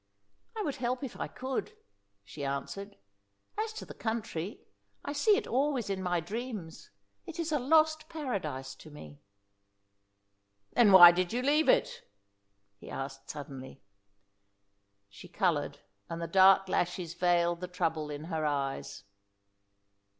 [0.57, 1.77] "I would help if I could,"
[2.23, 2.97] she answered.
[3.55, 4.65] "As to the country,
[5.05, 6.89] I see it always in my dreams.
[7.27, 9.21] It is a lost Paradise to me."
[10.73, 12.01] "Then why did you leave it?"
[12.79, 13.83] he asked suddenly.
[15.07, 19.03] She coloured, and the dark lashes veiled the trouble in her eyes.